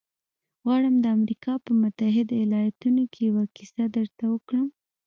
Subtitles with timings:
[0.63, 4.67] غواړم د امریکا په متحدو ایالتونو کې یوه کیسه درته وکړم